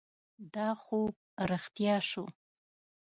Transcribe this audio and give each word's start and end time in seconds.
دا 0.53 0.67
خوب 0.83 1.13
رښتیا 1.49 1.95
شو. 2.09 2.25